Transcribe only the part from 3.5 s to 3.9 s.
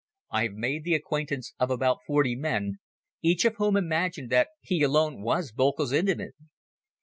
whom